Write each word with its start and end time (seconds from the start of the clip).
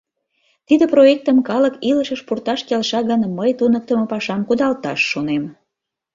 Тиде 0.67 0.85
проектым 0.93 1.37
калык 1.49 1.75
илышыш 1.89 2.21
пурташ 2.27 2.59
келша 2.67 2.99
гын, 3.09 3.21
мый 3.37 3.51
туныктымо 3.59 4.05
пашам 4.11 4.41
кудалташ 4.47 4.99
шонем. 5.11 5.43